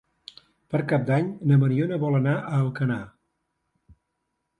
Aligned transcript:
Per 0.75 0.79
Cap 0.91 1.03
d'Any 1.09 1.27
na 1.51 1.57
Mariona 1.63 1.99
vol 2.05 2.17
anar 2.21 2.33
a 2.39 2.49
Alcanar. 2.61 2.99